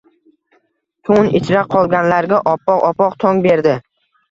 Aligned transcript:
Tun 1.09 1.29
ichra 1.41 1.61
qolganlarga 1.75 2.41
oppoq-oppoq 2.55 3.21
tong 3.27 3.47
berdi 3.49 3.79